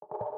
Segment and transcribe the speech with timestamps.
[0.00, 0.37] you